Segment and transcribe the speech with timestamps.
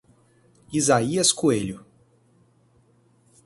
[0.73, 1.85] Isaías Coelho